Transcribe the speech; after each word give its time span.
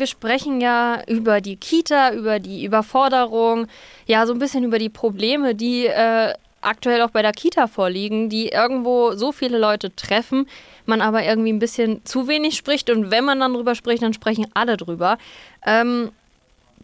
Wir 0.00 0.06
sprechen 0.06 0.60
ja 0.60 1.02
über 1.08 1.40
die 1.40 1.56
Kita, 1.56 2.12
über 2.12 2.38
die 2.38 2.64
Überforderung, 2.64 3.66
ja, 4.06 4.26
so 4.26 4.32
ein 4.32 4.38
bisschen 4.38 4.62
über 4.62 4.78
die 4.78 4.90
Probleme, 4.90 5.56
die 5.56 5.86
äh, 5.86 6.34
aktuell 6.60 7.02
auch 7.02 7.10
bei 7.10 7.20
der 7.20 7.32
Kita 7.32 7.66
vorliegen, 7.66 8.28
die 8.28 8.50
irgendwo 8.50 9.16
so 9.16 9.32
viele 9.32 9.58
Leute 9.58 9.92
treffen, 9.96 10.46
man 10.86 11.00
aber 11.00 11.24
irgendwie 11.24 11.52
ein 11.52 11.58
bisschen 11.58 12.04
zu 12.04 12.28
wenig 12.28 12.56
spricht 12.56 12.90
und 12.90 13.10
wenn 13.10 13.24
man 13.24 13.40
dann 13.40 13.54
drüber 13.54 13.74
spricht, 13.74 14.04
dann 14.04 14.14
sprechen 14.14 14.46
alle 14.54 14.76
drüber. 14.76 15.18
Ähm, 15.66 16.12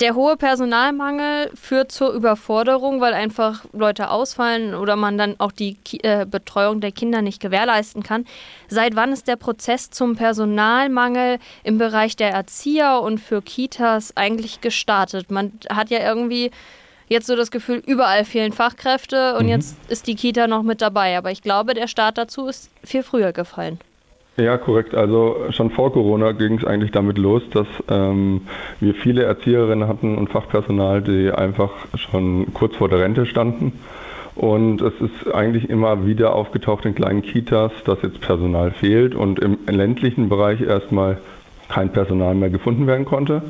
der 0.01 0.15
hohe 0.15 0.37
Personalmangel 0.37 1.51
führt 1.55 1.93
zur 1.93 2.13
Überforderung, 2.13 3.01
weil 3.01 3.15
einfach 3.15 3.65
Leute 3.73 4.11
ausfallen 4.11 4.75
oder 4.75 4.97
man 4.97 5.19
dann 5.19 5.37
auch 5.39 5.53
die 5.53 5.77
äh, 6.03 6.27
Betreuung 6.27 6.81
der 6.81 6.91
Kinder 6.91 7.23
nicht 7.23 7.41
gewährleisten 7.41 8.03
kann. 8.03 8.27
Seit 8.69 8.97
wann 8.97 9.13
ist 9.13 9.29
der 9.29 9.37
Prozess 9.37 9.91
zum 9.91 10.17
Personalmangel 10.17 11.39
im 11.63 11.79
Bereich 11.79 12.17
der 12.17 12.33
Erzieher 12.33 13.01
und 13.03 13.19
für 13.19 13.41
Kitas 13.41 14.17
eigentlich 14.17 14.61
gestartet? 14.61 15.31
Man 15.31 15.53
hat 15.71 15.91
ja 15.91 16.01
irgendwie 16.01 16.51
jetzt 17.09 17.27
so 17.27 17.37
das 17.37 17.51
Gefühl, 17.53 17.83
überall 17.87 18.25
fehlen 18.25 18.53
Fachkräfte 18.53 19.37
und 19.37 19.45
mhm. 19.45 19.51
jetzt 19.51 19.77
ist 19.89 20.09
die 20.09 20.17
Kita 20.17 20.49
noch 20.49 20.63
mit 20.63 20.81
dabei. 20.81 21.17
Aber 21.17 21.31
ich 21.31 21.43
glaube, 21.43 21.75
der 21.75 21.87
Start 21.87 22.19
dazu 22.19 22.49
ist 22.49 22.71
viel 22.83 23.05
früher 23.05 23.33
gefallen. 23.33 23.79
Ja, 24.37 24.59
korrekt. 24.59 24.97
Also 24.97 25.37
schon 25.51 25.71
vor 25.71 25.93
Corona 25.93 26.33
ging 26.33 26.59
es 26.59 26.65
eigentlich 26.65 26.91
damit 26.91 27.19
los, 27.19 27.43
dass 27.51 27.69
ähm, 27.89 28.43
wir 28.81 28.95
viele 28.95 29.23
Erzieherinnen 29.23 29.87
hatten 29.87 30.19
und 30.19 30.29
Fachpersonal, 30.29 31.03
die 31.03 31.31
einfach 31.31 31.71
schon 31.97 32.53
kurz 32.53 32.75
vor 32.75 32.89
der 32.89 32.99
Rente 32.99 33.27
standen. 33.27 33.73
Und 34.35 34.83
es 34.83 34.95
ist 35.01 35.33
eigentlich 35.33 35.71
immer 35.71 36.05
wieder 36.07 36.35
aufgetaucht 36.35 36.85
in 36.85 36.97
kleinen 36.97 37.23
Kitas, 37.23 37.71
dass 37.85 38.03
jetzt 38.03 38.21
Personal 38.21 38.73
fehlt 38.73 39.15
und 39.15 39.39
im 39.39 39.59
ländlichen 39.69 40.29
Bereich 40.29 40.61
erstmal 40.61 41.19
kein 41.69 41.93
Personal 41.93 42.35
mehr 42.35 42.51
gefunden 42.51 42.89
werden 42.89 43.05
konnte. 43.05 43.43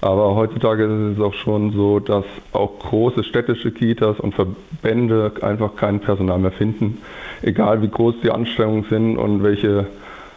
Aber 0.00 0.34
heutzutage 0.34 0.84
ist 0.84 1.18
es 1.18 1.20
auch 1.20 1.34
schon 1.34 1.72
so, 1.72 2.00
dass 2.00 2.24
auch 2.52 2.78
große 2.78 3.24
städtische 3.24 3.70
Kitas 3.70 4.18
und 4.18 4.34
Verbände 4.34 5.32
einfach 5.42 5.76
kein 5.76 6.00
Personal 6.00 6.38
mehr 6.38 6.52
finden, 6.52 7.02
egal 7.42 7.82
wie 7.82 7.88
groß 7.88 8.14
die 8.22 8.30
Anstrengungen 8.30 8.86
sind 8.88 9.18
und 9.18 9.42
welche 9.42 9.86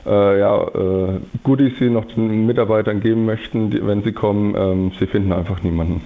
äh, 0.06 0.40
ja, 0.40 0.64
äh, 0.64 1.20
Goodies 1.44 1.78
sie 1.80 1.90
noch 1.90 2.06
den 2.06 2.46
Mitarbeitern 2.46 3.02
geben 3.02 3.26
möchten, 3.26 3.70
die, 3.70 3.86
wenn 3.86 4.04
sie 4.04 4.12
kommen. 4.12 4.56
Ähm, 4.56 4.92
sie 5.00 5.08
finden 5.08 5.32
einfach 5.32 5.62
niemanden. 5.62 6.02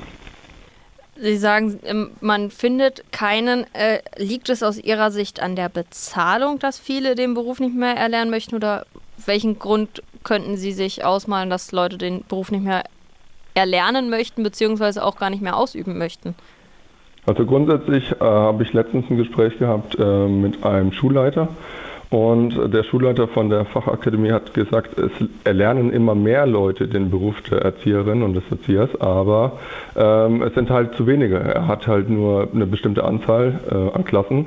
Sie 1.20 1.38
sagen, 1.38 1.80
ähm, 1.84 2.12
man 2.22 2.52
findet 2.52 3.12
keinen. 3.12 3.66
Äh, 3.74 4.00
liegt 4.18 4.50
es 4.50 4.62
aus 4.62 4.78
Ihrer 4.78 5.10
Sicht 5.12 5.42
an 5.42 5.56
der 5.56 5.70
Bezahlung, 5.70 6.60
dass 6.60 6.80
viele 6.80 7.16
den 7.16 7.34
Beruf 7.34 7.60
nicht 7.60 7.76
mehr 7.76 7.96
erlernen 7.96 8.30
möchten? 8.30 8.56
Oder 8.56 8.86
welchen 9.26 9.58
Grund 9.58 10.04
könnten 10.24 10.58
Sie 10.58 10.72
sich 10.72 11.04
ausmalen, 11.04 11.50
dass 11.50 11.72
Leute 11.72 11.98
den 11.98 12.24
Beruf 12.28 12.52
nicht 12.52 12.64
mehr 12.64 12.84
erlernen 13.56 14.10
möchten, 14.10 14.44
beziehungsweise 14.44 15.04
auch 15.04 15.18
gar 15.18 15.32
nicht 15.32 15.42
mehr 15.42 15.58
ausüben 15.58 15.98
möchten? 15.98 16.36
Also 17.26 17.46
grundsätzlich 17.46 18.12
äh, 18.12 18.24
habe 18.24 18.64
ich 18.64 18.74
letztens 18.74 19.10
ein 19.10 19.18
Gespräch 19.18 19.58
gehabt 19.58 19.98
äh, 20.00 20.28
mit 20.28 20.64
einem 20.64 20.92
Schulleiter 20.94 21.50
und 22.10 22.74
der 22.74 22.84
Schulleiter 22.84 23.28
von 23.28 23.50
der 23.50 23.66
Fachakademie 23.66 24.32
hat 24.32 24.54
gesagt, 24.54 24.98
es 24.98 25.12
erlernen 25.44 25.92
immer 25.92 26.16
mehr 26.16 26.46
Leute 26.46 26.88
den 26.88 27.10
Beruf 27.10 27.42
der 27.42 27.62
Erzieherin 27.64 28.24
und 28.24 28.34
des 28.34 28.44
Erziehers, 28.50 28.90
aber 29.02 29.60
ähm, 29.96 30.42
es 30.42 30.54
sind 30.54 30.70
halt 30.70 30.96
zu 30.96 31.06
wenige. 31.06 31.38
Er 31.38 31.68
hat 31.68 31.86
halt 31.86 32.10
nur 32.10 32.48
eine 32.54 32.66
bestimmte 32.66 33.04
Anzahl 33.04 33.60
äh, 33.70 33.96
an 33.96 34.06
Klassen. 34.06 34.46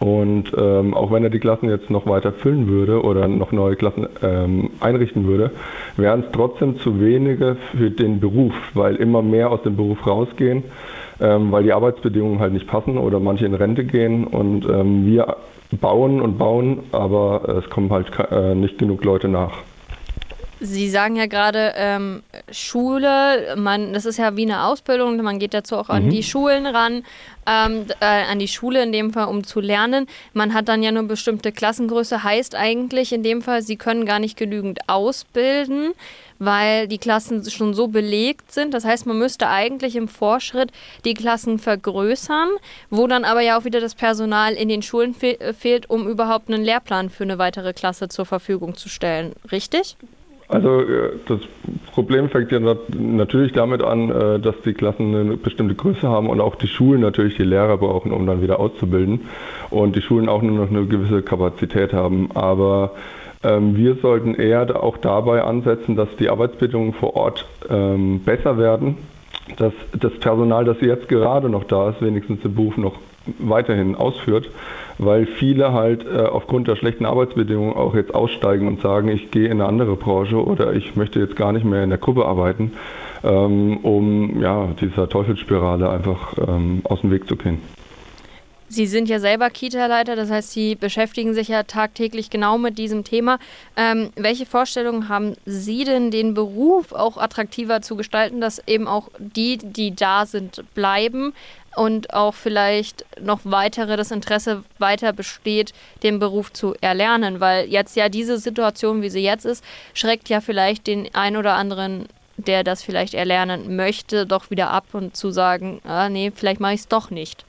Und 0.00 0.52
ähm, 0.56 0.92
auch 0.94 1.12
wenn 1.12 1.22
er 1.22 1.30
die 1.30 1.38
Klassen 1.38 1.68
jetzt 1.68 1.88
noch 1.88 2.06
weiter 2.06 2.32
füllen 2.32 2.68
würde 2.68 3.02
oder 3.02 3.28
noch 3.28 3.52
neue 3.52 3.76
Klassen 3.76 4.06
ähm, 4.22 4.70
einrichten 4.80 5.26
würde, 5.26 5.50
wären 5.96 6.20
es 6.20 6.26
trotzdem 6.32 6.78
zu 6.78 7.00
wenige 7.00 7.56
für 7.76 7.90
den 7.90 8.20
Beruf, 8.20 8.52
weil 8.74 8.96
immer 8.96 9.22
mehr 9.22 9.50
aus 9.50 9.62
dem 9.62 9.76
Beruf 9.76 10.04
rausgehen, 10.06 10.64
ähm, 11.20 11.52
weil 11.52 11.62
die 11.62 11.72
Arbeitsbedingungen 11.72 12.40
halt 12.40 12.52
nicht 12.52 12.66
passen 12.66 12.98
oder 12.98 13.20
manche 13.20 13.46
in 13.46 13.54
Rente 13.54 13.84
gehen 13.84 14.24
und 14.24 14.68
ähm, 14.68 15.06
wir 15.06 15.36
bauen 15.80 16.20
und 16.20 16.38
bauen, 16.38 16.80
aber 16.92 17.48
es 17.48 17.70
kommen 17.70 17.90
halt 17.90 18.10
äh, 18.30 18.54
nicht 18.54 18.78
genug 18.78 19.04
Leute 19.04 19.28
nach. 19.28 19.52
Sie 20.60 20.88
sagen 20.88 21.16
ja 21.16 21.26
gerade 21.26 21.74
ähm, 21.76 22.22
Schule, 22.50 23.54
man, 23.56 23.92
das 23.92 24.06
ist 24.06 24.18
ja 24.18 24.36
wie 24.36 24.44
eine 24.44 24.64
Ausbildung, 24.64 25.16
man 25.22 25.38
geht 25.38 25.52
dazu 25.52 25.76
auch 25.76 25.90
an 25.90 26.06
mhm. 26.06 26.10
die 26.10 26.22
Schulen 26.22 26.64
ran, 26.66 27.04
ähm, 27.46 27.86
äh, 28.00 28.04
an 28.04 28.38
die 28.38 28.48
Schule 28.48 28.82
in 28.82 28.92
dem 28.92 29.12
Fall, 29.12 29.26
um 29.26 29.44
zu 29.44 29.60
lernen. 29.60 30.06
Man 30.32 30.54
hat 30.54 30.68
dann 30.68 30.82
ja 30.82 30.90
nur 30.90 31.02
bestimmte 31.02 31.52
Klassengröße, 31.52 32.22
heißt 32.22 32.54
eigentlich 32.54 33.12
in 33.12 33.22
dem 33.22 33.42
Fall, 33.42 33.62
sie 33.62 33.76
können 33.76 34.06
gar 34.06 34.20
nicht 34.20 34.38
genügend 34.38 34.78
ausbilden 34.86 35.92
weil 36.38 36.88
die 36.88 36.98
Klassen 36.98 37.48
schon 37.50 37.74
so 37.74 37.88
belegt 37.88 38.52
sind. 38.52 38.74
Das 38.74 38.84
heißt, 38.84 39.06
man 39.06 39.18
müsste 39.18 39.48
eigentlich 39.48 39.96
im 39.96 40.08
Vorschritt 40.08 40.70
die 41.04 41.14
Klassen 41.14 41.58
vergrößern, 41.58 42.48
wo 42.90 43.06
dann 43.06 43.24
aber 43.24 43.40
ja 43.40 43.58
auch 43.58 43.64
wieder 43.64 43.80
das 43.80 43.94
Personal 43.94 44.54
in 44.54 44.68
den 44.68 44.82
Schulen 44.82 45.14
fe 45.14 45.40
äh, 45.40 45.52
fehlt, 45.52 45.88
um 45.90 46.08
überhaupt 46.08 46.48
einen 46.48 46.64
Lehrplan 46.64 47.10
für 47.10 47.24
eine 47.24 47.38
weitere 47.38 47.72
Klasse 47.72 48.08
zur 48.08 48.26
Verfügung 48.26 48.76
zu 48.76 48.88
stellen. 48.88 49.32
Richtig? 49.50 49.96
Also 50.48 50.80
äh, 50.80 51.12
das 51.26 51.40
Problem 51.92 52.28
fängt 52.28 52.52
ja 52.52 52.60
natürlich 52.60 53.52
damit 53.52 53.82
an, 53.82 54.10
äh, 54.10 54.38
dass 54.40 54.54
die 54.64 54.74
Klassen 54.74 55.14
eine 55.14 55.36
bestimmte 55.36 55.74
Größe 55.74 56.08
haben 56.08 56.28
und 56.28 56.40
auch 56.40 56.54
die 56.56 56.66
Schulen 56.66 57.00
natürlich 57.00 57.36
die 57.36 57.44
Lehrer 57.44 57.78
brauchen, 57.78 58.12
um 58.12 58.26
dann 58.26 58.42
wieder 58.42 58.60
auszubilden 58.60 59.22
und 59.70 59.96
die 59.96 60.02
Schulen 60.02 60.28
auch 60.28 60.42
nur 60.42 60.58
noch 60.58 60.70
eine 60.70 60.86
gewisse 60.86 61.22
Kapazität 61.22 61.92
haben. 61.92 62.30
Aber 62.34 62.92
wir 63.44 63.96
sollten 63.96 64.34
eher 64.34 64.82
auch 64.82 64.96
dabei 64.96 65.42
ansetzen, 65.42 65.96
dass 65.96 66.08
die 66.18 66.30
Arbeitsbedingungen 66.30 66.94
vor 66.94 67.14
Ort 67.14 67.46
ähm, 67.68 68.20
besser 68.24 68.56
werden, 68.56 68.96
dass 69.58 69.72
das 69.98 70.12
Personal, 70.18 70.64
das 70.64 70.80
jetzt 70.80 71.08
gerade 71.08 71.48
noch 71.48 71.64
da 71.64 71.90
ist, 71.90 72.00
wenigstens 72.00 72.40
den 72.40 72.54
Beruf 72.54 72.76
noch 72.76 72.94
weiterhin 73.38 73.94
ausführt, 73.94 74.50
weil 74.98 75.26
viele 75.26 75.72
halt 75.72 76.06
äh, 76.06 76.20
aufgrund 76.20 76.68
der 76.68 76.76
schlechten 76.76 77.06
Arbeitsbedingungen 77.06 77.74
auch 77.74 77.94
jetzt 77.94 78.14
aussteigen 78.14 78.68
und 78.68 78.80
sagen, 78.80 79.08
ich 79.08 79.30
gehe 79.30 79.46
in 79.46 79.60
eine 79.60 79.66
andere 79.66 79.96
Branche 79.96 80.42
oder 80.42 80.72
ich 80.74 80.96
möchte 80.96 81.20
jetzt 81.20 81.36
gar 81.36 81.52
nicht 81.52 81.64
mehr 81.64 81.82
in 81.82 81.90
der 81.90 81.98
Gruppe 81.98 82.26
arbeiten, 82.26 82.72
ähm, 83.22 83.78
um 83.78 84.40
ja, 84.40 84.68
dieser 84.80 85.08
Teufelsspirale 85.08 85.88
einfach 85.88 86.34
ähm, 86.46 86.82
aus 86.84 87.00
dem 87.00 87.10
Weg 87.10 87.28
zu 87.28 87.36
gehen. 87.36 87.60
Sie 88.74 88.86
sind 88.86 89.08
ja 89.08 89.20
selber 89.20 89.50
Kita-Leiter, 89.50 90.16
das 90.16 90.30
heißt, 90.30 90.50
Sie 90.50 90.74
beschäftigen 90.74 91.32
sich 91.32 91.46
ja 91.46 91.62
tagtäglich 91.62 92.28
genau 92.28 92.58
mit 92.58 92.76
diesem 92.76 93.04
Thema. 93.04 93.38
Ähm, 93.76 94.10
welche 94.16 94.46
Vorstellungen 94.46 95.08
haben 95.08 95.36
Sie 95.46 95.84
denn, 95.84 96.10
den 96.10 96.34
Beruf 96.34 96.92
auch 96.92 97.16
attraktiver 97.16 97.82
zu 97.82 97.94
gestalten, 97.94 98.40
dass 98.40 98.60
eben 98.66 98.88
auch 98.88 99.10
die, 99.18 99.58
die 99.58 99.94
da 99.94 100.26
sind, 100.26 100.64
bleiben 100.74 101.34
und 101.76 102.12
auch 102.12 102.34
vielleicht 102.34 103.04
noch 103.20 103.40
weitere 103.44 103.96
das 103.96 104.10
Interesse 104.10 104.64
weiter 104.78 105.12
besteht, 105.12 105.72
den 106.02 106.18
Beruf 106.18 106.52
zu 106.52 106.74
erlernen? 106.80 107.38
Weil 107.38 107.68
jetzt 107.68 107.94
ja 107.94 108.08
diese 108.08 108.38
Situation, 108.38 109.02
wie 109.02 109.10
sie 109.10 109.22
jetzt 109.22 109.46
ist, 109.46 109.64
schreckt 109.94 110.28
ja 110.28 110.40
vielleicht 110.40 110.88
den 110.88 111.14
ein 111.14 111.36
oder 111.36 111.54
anderen 111.54 112.08
der 112.36 112.64
das 112.64 112.82
vielleicht 112.82 113.14
erlernen 113.14 113.76
möchte, 113.76 114.26
doch 114.26 114.50
wieder 114.50 114.70
ab 114.70 114.86
und 114.90 115.16
zu 115.16 115.30
sagen, 115.30 115.80
ah, 115.84 116.08
nee, 116.08 116.32
vielleicht 116.34 116.58
mache 116.60 116.74
ich 116.74 116.80
es 116.80 116.88
doch 116.88 117.10
nicht. 117.10 117.44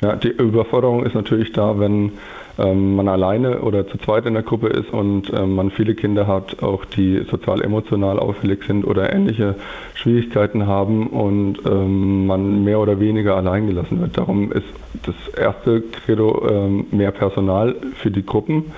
Ja, 0.00 0.16
die 0.16 0.28
Überforderung 0.28 1.04
ist 1.04 1.14
natürlich 1.14 1.52
da, 1.52 1.78
wenn 1.78 2.12
ähm, 2.58 2.96
man 2.96 3.08
alleine 3.08 3.60
oder 3.60 3.86
zu 3.86 3.98
zweit 3.98 4.26
in 4.26 4.34
der 4.34 4.42
Gruppe 4.42 4.68
ist 4.68 4.90
und 4.92 5.30
ähm, 5.32 5.54
man 5.54 5.70
viele 5.70 5.94
Kinder 5.94 6.26
hat, 6.26 6.62
auch 6.62 6.84
die 6.84 7.22
sozial-emotional 7.30 8.18
auffällig 8.18 8.64
sind 8.64 8.84
oder 8.84 9.12
ähnliche 9.12 9.56
Schwierigkeiten 9.94 10.66
haben 10.66 11.08
und 11.08 11.58
ähm, 11.66 12.26
man 12.26 12.64
mehr 12.64 12.80
oder 12.80 12.98
weniger 12.98 13.36
allein 13.36 13.66
gelassen 13.66 14.00
wird. 14.00 14.16
Darum 14.16 14.52
ist 14.52 14.66
das 15.04 15.14
erste 15.36 15.82
Credo 15.82 16.46
ähm, 16.48 16.86
mehr 16.90 17.10
Personal 17.10 17.76
für 17.96 18.10
die 18.10 18.24
Gruppen. 18.24 18.72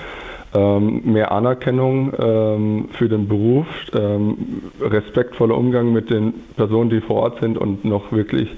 Ähm, 0.55 1.01
mehr 1.05 1.33
Anerkennung 1.33 2.13
ähm, 2.19 2.89
für 2.93 3.09
den 3.09 3.27
Beruf, 3.27 3.67
respektvoller 4.81 5.57
Umgang 5.57 5.93
mit 5.95 6.11
den 6.11 6.35
Personen, 6.57 6.91
die 6.91 7.01
vor 7.01 7.23
Ort 7.23 7.41
sind 7.41 7.57
und 7.57 7.87
noch 7.87 8.13
wirklich 8.13 8.51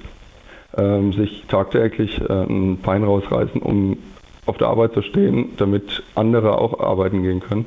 ähm, 0.77 1.13
sich 1.13 1.45
tagtäglich 1.47 2.21
äh, 2.21 2.33
ein 2.33 2.79
Bein 2.81 3.03
rausreißen, 3.03 3.61
um 3.61 3.97
auf 4.45 4.57
der 4.57 4.67
Arbeit 4.67 4.93
zu 4.93 5.01
stehen, 5.01 5.49
damit 5.57 6.03
andere 6.13 6.57
auch 6.59 6.79
arbeiten 6.79 7.23
gehen 7.23 7.39
können. 7.39 7.65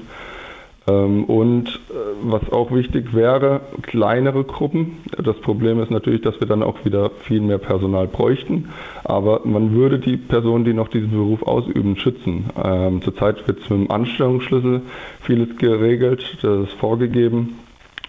Ähm, 0.89 1.25
und 1.25 1.69
äh, 1.69 1.93
was 2.23 2.51
auch 2.51 2.73
wichtig 2.73 3.15
wäre, 3.15 3.61
kleinere 3.83 4.45
Gruppen. 4.45 4.99
Das 5.23 5.37
Problem 5.41 5.81
ist 5.81 5.91
natürlich, 5.91 6.23
dass 6.23 6.41
wir 6.41 6.47
dann 6.47 6.63
auch 6.63 6.85
wieder 6.85 7.11
viel 7.11 7.41
mehr 7.41 7.59
Personal 7.59 8.07
bräuchten. 8.07 8.71
Aber 9.05 9.43
man 9.45 9.73
würde 9.73 9.99
die 9.99 10.17
Personen, 10.17 10.65
die 10.65 10.73
noch 10.73 10.89
diesen 10.89 11.11
Beruf 11.11 11.43
ausüben, 11.43 11.97
schützen. 11.97 12.47
Ähm, 12.63 13.03
zurzeit 13.03 13.47
wird 13.47 13.61
es 13.61 13.71
mit 13.71 13.81
dem 13.81 13.91
Anstellungsschlüssel 13.91 14.83
vieles 15.21 15.57
geregelt, 15.59 16.39
das 16.43 16.69
ist 16.69 16.75
vorgegeben. 16.75 17.59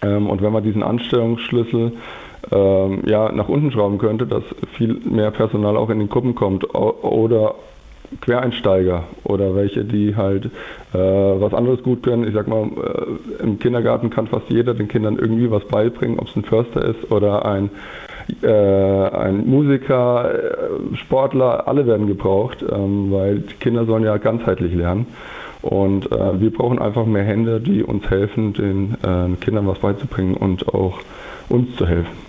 Ähm, 0.02 0.28
und 0.30 0.42
wenn 0.42 0.54
man 0.54 0.64
diesen 0.64 0.84
Anstellungsschlüssel 0.84 1.94
ähm, 2.52 3.02
ja, 3.06 3.32
nach 3.32 3.50
unten 3.50 3.72
schrauben 3.72 3.98
könnte, 3.98 4.26
dass 4.26 4.44
viel 4.78 5.00
mehr 5.04 5.32
Personal 5.32 5.78
auch 5.78 5.90
in 5.90 6.00
den 6.00 6.10
Gruppen 6.10 6.36
kommt 6.36 6.74
oder 6.74 7.56
Quereinsteiger 8.22 9.04
oder 9.24 9.56
welche, 9.56 9.84
die 9.84 10.16
halt 10.16 10.46
äh, 10.94 10.98
was 10.98 11.54
anderes 11.54 11.84
gut 11.84 12.04
können. 12.04 12.28
Ich 12.28 12.34
sag 12.34 12.48
mal, 12.48 12.64
äh, 12.64 13.44
im 13.44 13.60
Kindergarten 13.60 14.10
kann 14.10 14.28
fast 14.28 14.50
jeder 14.50 14.74
den 14.74 14.88
Kindern 14.88 15.18
irgendwie 15.18 15.52
was 15.52 15.66
beibringen, 15.66 16.20
ob 16.20 16.28
es 16.28 16.36
ein 16.36 16.44
Förster 16.44 16.84
ist 16.84 17.12
oder 17.12 17.46
ein, 17.46 17.70
äh, 18.42 18.50
ein 18.50 19.48
Musiker, 19.48 20.34
äh, 20.34 20.96
Sportler, 20.96 21.68
alle 21.68 21.86
werden 21.86 22.08
gebraucht, 22.08 22.66
ähm, 22.68 23.12
weil 23.12 23.40
die 23.40 23.56
Kinder 23.56 23.86
sollen 23.86 24.04
ja 24.04 24.18
ganzheitlich 24.18 24.74
lernen. 24.74 25.06
Und 25.62 26.12
äh, 26.12 26.40
wir 26.40 26.52
brauchen 26.52 26.80
einfach 26.80 27.06
mehr 27.06 27.24
Hände, 27.24 27.60
die 27.60 27.84
uns 27.84 28.10
helfen, 28.10 28.54
den 28.54 28.96
äh, 29.04 29.36
Kindern 29.42 29.68
was 29.68 29.80
beizubringen 29.80 30.36
und 30.36 30.74
auch 30.74 31.00
uns 31.50 31.76
zu 31.76 31.86
helfen. 31.86 32.29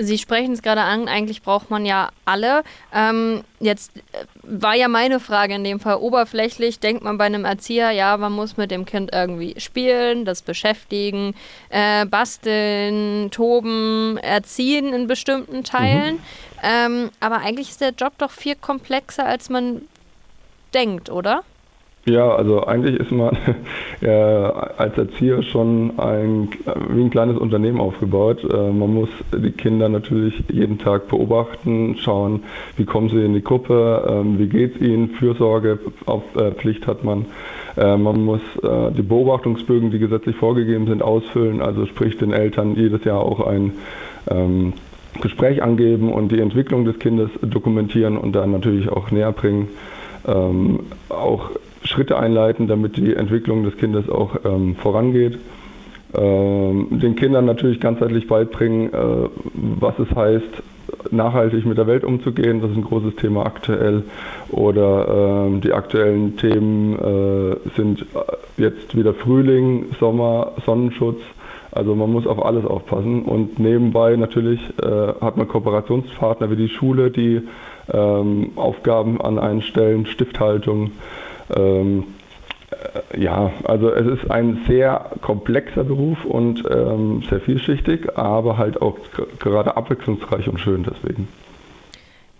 Sie 0.00 0.16
sprechen 0.16 0.52
es 0.52 0.62
gerade 0.62 0.82
an, 0.82 1.08
eigentlich 1.08 1.42
braucht 1.42 1.70
man 1.70 1.84
ja 1.84 2.10
alle. 2.24 2.62
Ähm, 2.94 3.42
jetzt 3.58 3.96
äh, 3.96 4.24
war 4.42 4.74
ja 4.74 4.86
meine 4.86 5.18
Frage 5.18 5.54
in 5.54 5.64
dem 5.64 5.80
Fall 5.80 5.96
oberflächlich, 5.96 6.78
denkt 6.78 7.02
man 7.02 7.18
bei 7.18 7.24
einem 7.24 7.44
Erzieher, 7.44 7.90
ja, 7.90 8.16
man 8.16 8.32
muss 8.32 8.56
mit 8.56 8.70
dem 8.70 8.86
Kind 8.86 9.10
irgendwie 9.12 9.58
spielen, 9.58 10.24
das 10.24 10.42
beschäftigen, 10.42 11.34
äh, 11.68 12.06
basteln, 12.06 13.30
toben, 13.32 14.18
erziehen 14.18 14.92
in 14.92 15.08
bestimmten 15.08 15.64
Teilen. 15.64 16.14
Mhm. 16.14 16.20
Ähm, 16.62 17.10
aber 17.20 17.38
eigentlich 17.38 17.70
ist 17.70 17.80
der 17.80 17.90
Job 17.90 18.12
doch 18.18 18.30
viel 18.30 18.54
komplexer, 18.54 19.26
als 19.26 19.48
man 19.50 19.82
denkt, 20.74 21.10
oder? 21.10 21.42
Ja, 22.08 22.34
also 22.34 22.64
eigentlich 22.64 22.98
ist 22.98 23.12
man 23.12 23.36
äh, 24.00 24.08
als 24.08 24.96
Erzieher 24.96 25.42
schon 25.42 25.98
ein, 25.98 26.48
wie 26.88 27.02
ein 27.02 27.10
kleines 27.10 27.36
Unternehmen 27.36 27.80
aufgebaut. 27.80 28.42
Äh, 28.44 28.72
man 28.72 28.94
muss 28.94 29.10
die 29.36 29.50
Kinder 29.50 29.90
natürlich 29.90 30.42
jeden 30.50 30.78
Tag 30.78 31.08
beobachten, 31.08 31.96
schauen, 31.98 32.44
wie 32.76 32.86
kommen 32.86 33.10
sie 33.10 33.22
in 33.22 33.34
die 33.34 33.44
Gruppe, 33.44 34.24
äh, 34.24 34.38
wie 34.38 34.48
geht 34.48 34.76
es 34.76 34.80
ihnen, 34.80 35.10
Fürsorge 35.10 35.78
auf 36.06 36.22
äh, 36.34 36.52
Pflicht 36.52 36.86
hat 36.86 37.04
man. 37.04 37.26
Äh, 37.76 37.98
man 37.98 38.24
muss 38.24 38.40
äh, 38.62 38.90
die 38.96 39.02
Beobachtungsbögen, 39.02 39.90
die 39.90 39.98
gesetzlich 39.98 40.36
vorgegeben 40.36 40.86
sind, 40.86 41.02
ausfüllen, 41.02 41.60
also 41.60 41.84
sprich 41.84 42.16
den 42.16 42.32
Eltern 42.32 42.74
jedes 42.74 43.04
Jahr 43.04 43.20
auch 43.20 43.46
ein 43.46 43.72
ähm, 44.30 44.72
Gespräch 45.20 45.62
angeben 45.62 46.10
und 46.10 46.32
die 46.32 46.40
Entwicklung 46.40 46.86
des 46.86 46.98
Kindes 46.98 47.28
dokumentieren 47.42 48.16
und 48.16 48.32
dann 48.32 48.50
natürlich 48.50 48.88
auch 48.88 49.10
näher 49.10 49.32
bringen. 49.32 49.68
Ähm, 50.26 50.80
auch 51.08 51.50
Schritte 51.82 52.18
einleiten, 52.18 52.66
damit 52.66 52.96
die 52.96 53.14
Entwicklung 53.14 53.64
des 53.64 53.76
Kindes 53.76 54.08
auch 54.08 54.36
ähm, 54.44 54.76
vorangeht. 54.76 55.38
Ähm, 56.14 56.86
den 56.90 57.16
Kindern 57.16 57.44
natürlich 57.44 57.80
ganzheitlich 57.80 58.26
beibringen, 58.26 58.92
äh, 58.92 59.28
was 59.54 59.98
es 59.98 60.14
heißt, 60.14 60.62
nachhaltig 61.10 61.66
mit 61.66 61.78
der 61.78 61.86
Welt 61.86 62.04
umzugehen. 62.04 62.60
Das 62.60 62.70
ist 62.70 62.76
ein 62.76 62.84
großes 62.84 63.16
Thema 63.16 63.44
aktuell. 63.44 64.04
Oder 64.50 65.46
ähm, 65.46 65.60
die 65.60 65.72
aktuellen 65.72 66.36
Themen 66.36 66.94
äh, 66.98 67.56
sind 67.76 68.06
jetzt 68.56 68.96
wieder 68.96 69.14
Frühling, 69.14 69.86
Sommer, 70.00 70.52
Sonnenschutz. 70.64 71.20
Also 71.70 71.94
man 71.94 72.10
muss 72.10 72.26
auf 72.26 72.44
alles 72.44 72.64
aufpassen. 72.64 73.22
Und 73.22 73.58
nebenbei 73.58 74.16
natürlich 74.16 74.60
äh, 74.82 75.12
hat 75.20 75.36
man 75.36 75.46
Kooperationspartner 75.46 76.50
wie 76.50 76.56
die 76.56 76.68
Schule, 76.68 77.10
die 77.10 77.42
ähm, 77.92 78.52
Aufgaben 78.56 79.20
an 79.20 79.38
einen 79.38 79.62
stellen, 79.62 80.06
Stifthaltung. 80.06 80.92
Ähm, 81.56 82.04
äh, 82.70 83.20
ja, 83.20 83.50
also 83.64 83.90
es 83.90 84.06
ist 84.06 84.30
ein 84.30 84.62
sehr 84.66 85.12
komplexer 85.22 85.84
Beruf 85.84 86.24
und 86.24 86.64
ähm, 86.70 87.22
sehr 87.28 87.40
vielschichtig, 87.40 88.16
aber 88.16 88.58
halt 88.58 88.80
auch 88.82 88.98
gerade 89.38 89.76
abwechslungsreich 89.76 90.48
und 90.48 90.60
schön 90.60 90.84
deswegen. 90.84 91.28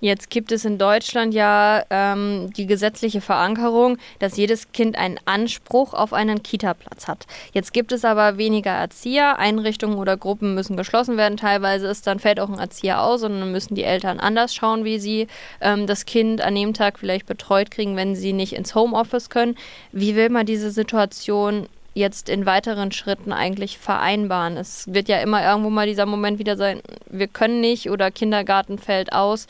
Jetzt 0.00 0.30
gibt 0.30 0.52
es 0.52 0.64
in 0.64 0.78
Deutschland 0.78 1.34
ja 1.34 1.82
ähm, 1.90 2.52
die 2.56 2.66
gesetzliche 2.66 3.20
Verankerung, 3.20 3.98
dass 4.20 4.36
jedes 4.36 4.70
Kind 4.72 4.96
einen 4.96 5.18
Anspruch 5.24 5.92
auf 5.92 6.12
einen 6.12 6.42
Kita-Platz 6.42 7.08
hat. 7.08 7.26
Jetzt 7.52 7.72
gibt 7.72 7.90
es 7.90 8.04
aber 8.04 8.38
weniger 8.38 8.70
Erzieher, 8.70 9.38
Einrichtungen 9.38 9.98
oder 9.98 10.16
Gruppen 10.16 10.54
müssen 10.54 10.76
geschlossen 10.76 11.16
werden. 11.16 11.36
Teilweise 11.36 11.88
ist 11.88 12.06
dann 12.06 12.20
fällt 12.20 12.38
auch 12.38 12.48
ein 12.48 12.58
Erzieher 12.58 13.02
aus 13.02 13.24
und 13.24 13.40
dann 13.40 13.50
müssen 13.50 13.74
die 13.74 13.84
Eltern 13.84 14.20
anders 14.20 14.54
schauen, 14.54 14.84
wie 14.84 15.00
sie 15.00 15.26
ähm, 15.60 15.86
das 15.86 16.06
Kind 16.06 16.40
an 16.40 16.54
dem 16.54 16.74
Tag 16.74 16.98
vielleicht 16.98 17.26
betreut 17.26 17.70
kriegen, 17.70 17.96
wenn 17.96 18.14
sie 18.14 18.32
nicht 18.32 18.52
ins 18.52 18.74
Homeoffice 18.74 19.30
können. 19.30 19.56
Wie 19.90 20.14
will 20.14 20.28
man 20.28 20.46
diese 20.46 20.70
Situation 20.70 21.66
jetzt 21.94 22.28
in 22.28 22.46
weiteren 22.46 22.92
Schritten 22.92 23.32
eigentlich 23.32 23.78
vereinbaren? 23.78 24.56
Es 24.56 24.92
wird 24.92 25.08
ja 25.08 25.18
immer 25.18 25.44
irgendwo 25.44 25.70
mal 25.70 25.86
dieser 25.86 26.06
Moment 26.06 26.38
wieder 26.38 26.56
sein, 26.56 26.80
wir 27.10 27.28
können 27.28 27.60
nicht 27.60 27.90
oder 27.90 28.10
Kindergarten 28.10 28.78
fällt 28.78 29.12
aus. 29.12 29.46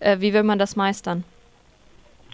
Äh, 0.00 0.20
wie 0.20 0.32
will 0.32 0.42
man 0.42 0.58
das 0.58 0.76
meistern? 0.76 1.24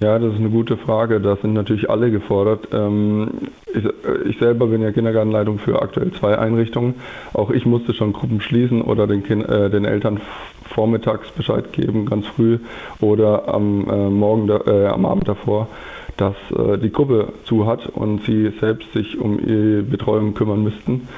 Ja, 0.01 0.19
das 0.19 0.35
ist 0.35 0.41
eine 0.41 0.51
gute 0.51 0.77
Frage. 0.77 1.21
Da 1.21 1.37
sind 1.37 1.55
natürlich 1.55 1.89
alle 1.89 2.11
gefordert. 2.11 2.69
Ähm, 2.73 3.31
ich, 3.73 3.85
äh, 3.85 4.29
ich, 4.29 4.39
selber 4.39 4.67
bin 4.67 4.83
ja 4.83 4.93
Kindergartenleitung 4.93 5.59
für 5.59 5.81
aktuell 5.81 6.13
zwei 6.13 6.39
Einrichtungen. 6.39 6.97
Auch 7.33 7.51
ich 7.51 7.65
musste 7.65 7.95
schon 7.95 8.13
Gruppen 8.13 8.43
schließen 8.43 8.83
oder 8.83 9.07
den, 9.07 9.23
kind, 9.23 9.49
äh, 9.49 9.71
den 9.71 9.87
Eltern 9.87 10.21
vormittags 10.69 11.31
Bescheid 11.31 11.73
geben, 11.73 12.05
ganz 12.05 12.27
früh 12.27 12.59
oder 13.01 13.49
am 13.49 13.89
äh, 13.89 14.11
Morgen, 14.11 14.51
äh, 14.51 14.87
am 14.87 15.07
Abend 15.07 15.29
davor, 15.29 15.69
dass 16.17 16.37
äh, 16.57 16.79
die 16.79 16.91
Gruppe 16.91 17.33
zu 17.45 17.67
hat 17.67 17.87
und 17.87 18.25
sie 18.25 18.53
selbst 18.61 18.93
sich 18.93 19.19
um 19.19 19.39
ihre 19.39 19.83
Betreuung 19.83 20.35
kümmern 20.35 20.63
müssten. 20.63 21.09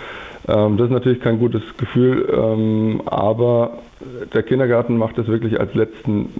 Ähm, 0.48 0.76
das 0.76 0.86
ist 0.86 0.92
natürlich 0.92 1.20
kein 1.20 1.38
gutes 1.38 1.62
Gefühl, 1.76 2.28
ähm, 2.32 3.02
aber 3.06 3.78
der 4.32 4.42
Kindergarten 4.42 4.96
macht 4.96 5.18
es 5.18 5.26
wirklich 5.28 5.60
als 5.60 5.74
letzten 5.74 6.30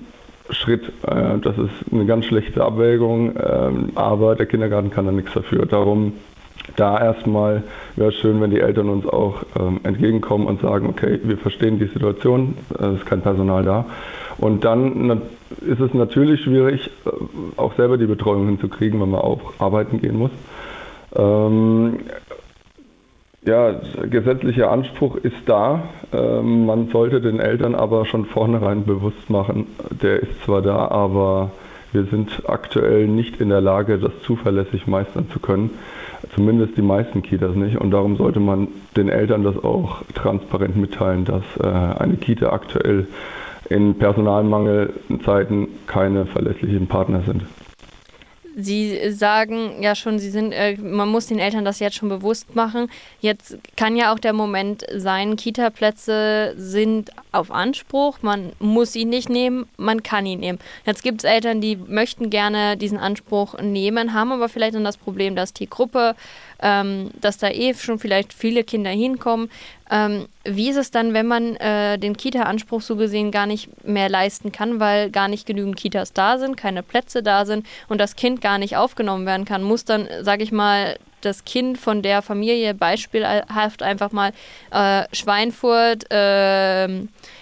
Schritt. 0.51 0.89
Äh, 1.07 1.39
das 1.43 1.59
ist 1.59 1.93
eine 1.93 2.07
ganz 2.07 2.25
schlechte 2.25 2.65
Abwägung, 2.65 3.35
ähm, 3.37 3.91
aber 3.95 4.35
der 4.35 4.47
Kindergarten 4.47 4.91
kann 4.91 5.07
da 5.07 5.13
nichts 5.13 5.35
dafür. 5.35 5.67
Darum 5.67 6.15
da 6.77 7.01
erstmal 7.01 7.63
wäre 7.97 8.11
es 8.11 8.17
schön, 8.17 8.41
wenn 8.41 8.51
die 8.51 8.61
Eltern 8.61 8.89
uns 8.89 9.07
auch 9.07 9.43
ähm, 9.59 9.81
entgegenkommen 9.83 10.47
und 10.47 10.61
sagen, 10.61 10.87
okay, 10.89 11.19
wir 11.23 11.39
verstehen 11.39 11.79
die 11.79 11.87
Situation, 11.87 12.57
es 12.71 12.99
ist 12.99 13.07
kein 13.07 13.21
Personal 13.21 13.65
da. 13.65 13.87
Und 14.39 14.65
dann 14.65 15.23
ist 15.67 15.81
es 15.81 15.95
natürlich 15.95 16.43
schwierig, 16.43 16.91
äh, 17.07 17.11
auch 17.57 17.75
selber 17.75 17.99
die 17.99 18.07
Betreuung 18.07 18.47
hinzukriegen, 18.47 19.01
wenn 19.01 19.11
man 19.11 19.21
auch 19.21 19.41
arbeiten 19.59 20.01
gehen 20.01 20.17
muss. 20.17 20.31
Ähm, 21.17 22.01
ja, 23.45 23.81
gesetzlicher 24.11 24.71
Anspruch 24.71 25.17
ist 25.17 25.37
da. 25.47 25.83
Ähm, 26.13 26.67
man 26.67 26.89
sollte 26.89 27.21
den 27.21 27.41
Eltern 27.41 27.75
aber 27.75 28.05
schon 28.05 28.27
vornherein 28.27 28.85
bewusst 28.85 29.31
machen, 29.31 29.67
der 30.03 30.21
ist 30.21 30.45
zwar 30.45 30.63
da, 30.63 30.89
aber 30.89 31.51
wir 31.93 32.05
sind 32.05 32.49
aktuell 32.49 33.07
nicht 33.07 33.41
in 33.41 33.49
der 33.49 33.61
Lage, 33.61 33.99
das 33.99 34.13
zuverlässig 34.23 34.87
meistern 34.87 35.29
zu 35.31 35.39
können. 35.39 35.71
Zumindest 36.35 36.77
die 36.77 36.83
meisten 36.83 37.23
Kitas 37.23 37.55
nicht. 37.55 37.79
Und 37.79 37.93
darum 37.93 38.17
sollte 38.17 38.41
man 38.41 38.69
den 38.97 39.09
Eltern 39.09 39.45
das 39.45 39.57
auch 39.63 40.03
transparent 40.15 40.77
mitteilen, 40.77 41.25
dass 41.25 41.45
äh, 41.61 41.67
eine 41.67 42.17
Kita 42.17 42.51
aktuell 42.51 43.07
in 43.71 43.95
Personalmangelzeiten 43.95 45.69
keine 45.87 46.27
verlässlichen 46.27 46.87
Partner 46.89 47.23
sind. 47.27 47.43
Sie 48.61 49.13
sagen 49.13 49.81
ja 49.81 49.95
schon, 49.95 50.19
Sie 50.19 50.31
sind, 50.31 50.51
äh, 50.51 50.77
man 50.77 51.09
muss 51.09 51.27
den 51.27 51.39
Eltern 51.39 51.65
das 51.65 51.79
jetzt 51.79 51.95
schon 51.95 52.09
bewusst 52.09 52.57
machen. 52.57 52.91
Jetzt 53.21 53.57
kann 53.77 53.95
ja 53.95 54.13
auch 54.13 54.19
der 54.19 54.33
Moment 54.33 54.85
sein, 54.93 55.37
Kita-Plätze 55.37 56.55
sind 56.57 57.11
auf 57.31 57.53
Anspruch, 57.53 58.19
man 58.23 58.53
muss 58.59 58.97
ihn 58.97 59.11
nicht 59.11 59.29
nehmen, 59.29 59.67
man 59.77 60.03
kann 60.03 60.27
ihn 60.27 60.41
nehmen. 60.41 60.59
Jetzt 60.85 61.05
gibt 61.05 61.23
es 61.23 61.31
Eltern, 61.31 61.61
die 61.61 61.77
möchten 61.77 62.31
gerne 62.31 62.77
diesen 62.77 62.99
Anspruch 62.99 63.55
nehmen, 63.61 64.13
haben 64.13 64.33
aber 64.33 64.49
vielleicht 64.49 64.75
dann 64.75 64.83
das 64.83 64.97
Problem, 64.97 65.37
dass 65.37 65.53
die 65.53 65.71
Gruppe, 65.71 66.17
ähm, 66.61 67.11
dass 67.21 67.39
da 67.39 67.51
eh 67.51 67.75
schon 67.75 67.99
vielleicht 67.99 68.33
viele 68.33 68.65
Kinder 68.65 68.91
hinkommen. 68.91 69.51
Ähm, 69.91 70.27
wie 70.45 70.69
ist 70.69 70.77
es 70.77 70.91
dann, 70.91 71.15
wenn 71.15 71.27
man 71.27 71.57
äh, 71.57 71.99
den 71.99 72.17
Kita-Anspruch 72.17 72.83
so 72.83 72.97
gesehen 72.97 73.31
gar 73.31 73.47
nicht 73.47 73.85
mehr 73.87 74.09
leisten 74.09 74.53
kann, 74.53 74.81
weil 74.81 75.11
gar 75.11 75.29
nicht 75.29 75.47
genügend 75.47 75.77
Kitas 75.77 76.13
da 76.13 76.39
sind, 76.39 76.57
keine 76.57 76.83
Plätze 76.83 77.23
da 77.23 77.47
sind 77.47 77.67
und 77.89 77.99
das 77.99 78.17
Kind 78.17 78.41
gar 78.41 78.59
nicht 78.59 78.77
aufgenommen 78.77 79.27
werden 79.27 79.45
kann? 79.45 79.63
Muss 79.63 79.85
dann, 79.85 80.09
sage 80.23 80.43
ich 80.43 80.53
mal, 80.53 80.99
das 81.21 81.45
Kind 81.45 81.79
von 81.79 82.03
der 82.03 82.23
Familie 82.23 82.75
beispielhaft 82.75 83.83
einfach 83.83 84.13
mal 84.13 84.33
äh, 84.71 85.05
Schweinfurt, 85.13 86.11
äh, 86.13 86.89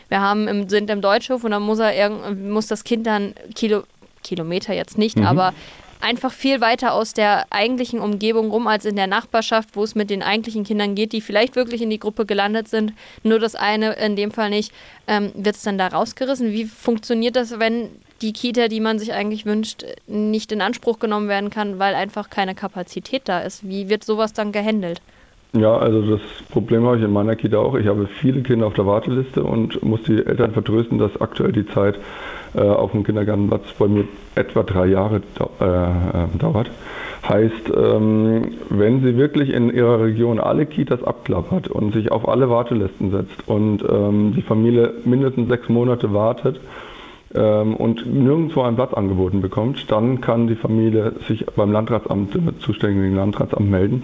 wir 0.08 0.20
haben 0.20 0.48
im, 0.48 0.68
sind 0.68 0.88
im 0.90 1.00
Deutschhof 1.00 1.44
und 1.44 1.50
dann 1.50 1.62
muss 1.62 1.78
er 1.78 2.10
muss 2.10 2.68
das 2.68 2.84
Kind 2.84 3.06
dann 3.06 3.34
Kilo, 3.54 3.82
Kilometer 4.22 4.72
jetzt 4.72 4.98
nicht, 4.98 5.16
mhm. 5.16 5.26
aber 5.26 5.52
einfach 6.00 6.32
viel 6.32 6.60
weiter 6.60 6.94
aus 6.94 7.12
der 7.12 7.46
eigentlichen 7.50 8.00
Umgebung 8.00 8.50
rum 8.50 8.66
als 8.66 8.84
in 8.84 8.96
der 8.96 9.06
Nachbarschaft, 9.06 9.70
wo 9.74 9.82
es 9.82 9.94
mit 9.94 10.10
den 10.10 10.22
eigentlichen 10.22 10.64
Kindern 10.64 10.94
geht, 10.94 11.12
die 11.12 11.20
vielleicht 11.20 11.56
wirklich 11.56 11.82
in 11.82 11.90
die 11.90 11.98
Gruppe 11.98 12.26
gelandet 12.26 12.68
sind. 12.68 12.92
Nur 13.22 13.38
das 13.38 13.54
eine 13.54 13.92
in 13.94 14.16
dem 14.16 14.30
Fall 14.30 14.50
nicht. 14.50 14.72
Ähm, 15.06 15.32
Wird 15.34 15.56
es 15.56 15.62
dann 15.62 15.78
da 15.78 15.88
rausgerissen? 15.88 16.52
Wie 16.52 16.64
funktioniert 16.64 17.36
das, 17.36 17.58
wenn 17.58 17.90
die 18.22 18.32
Kita, 18.32 18.68
die 18.68 18.80
man 18.80 18.98
sich 18.98 19.12
eigentlich 19.12 19.46
wünscht, 19.46 19.84
nicht 20.06 20.52
in 20.52 20.62
Anspruch 20.62 20.98
genommen 20.98 21.28
werden 21.28 21.50
kann, 21.50 21.78
weil 21.78 21.94
einfach 21.94 22.30
keine 22.30 22.54
Kapazität 22.54 23.22
da 23.26 23.40
ist. 23.40 23.68
Wie 23.68 23.88
wird 23.88 24.04
sowas 24.04 24.32
dann 24.32 24.52
gehandelt? 24.52 25.02
Ja, 25.52 25.76
also 25.76 26.02
das 26.02 26.20
Problem 26.50 26.84
habe 26.84 26.98
ich 26.98 27.04
in 27.04 27.12
meiner 27.12 27.36
Kita 27.36 27.58
auch. 27.58 27.76
Ich 27.76 27.86
habe 27.86 28.08
viele 28.20 28.42
Kinder 28.42 28.66
auf 28.66 28.74
der 28.74 28.86
Warteliste 28.86 29.42
und 29.42 29.82
muss 29.82 30.02
die 30.02 30.24
Eltern 30.24 30.52
vertrösten, 30.52 30.98
dass 30.98 31.18
aktuell 31.20 31.52
die 31.52 31.66
Zeit 31.66 31.96
äh, 32.56 32.60
auf 32.60 32.92
dem 32.92 33.04
Kindergartenplatz 33.04 33.72
bei 33.78 33.86
mir 33.86 34.04
etwa 34.34 34.62
drei 34.62 34.86
Jahre 34.86 35.20
äh, 35.60 35.64
äh, 35.64 36.38
dauert. 36.38 36.70
Heißt, 37.28 37.72
ähm, 37.76 38.52
wenn 38.70 39.02
sie 39.02 39.16
wirklich 39.16 39.50
in 39.50 39.70
ihrer 39.70 40.00
Region 40.00 40.38
alle 40.38 40.66
Kitas 40.66 41.02
abklappert 41.02 41.68
und 41.68 41.92
sich 41.92 42.12
auf 42.12 42.28
alle 42.28 42.48
Wartelisten 42.48 43.10
setzt 43.10 43.48
und 43.48 43.84
ähm, 43.88 44.32
die 44.34 44.42
Familie 44.42 44.94
mindestens 45.04 45.48
sechs 45.48 45.68
Monate 45.68 46.12
wartet 46.14 46.60
ähm, 47.34 47.74
und 47.74 48.06
nirgendwo 48.06 48.62
einen 48.62 48.76
Platz 48.76 48.94
angeboten 48.94 49.40
bekommt, 49.40 49.90
dann 49.90 50.20
kann 50.20 50.46
die 50.46 50.54
Familie 50.54 51.12
sich 51.26 51.46
beim 51.46 51.72
Landratsamt, 51.72 52.34
dem 52.34 52.60
zuständigen 52.60 53.16
Landratsamt 53.16 53.68
melden 53.68 54.02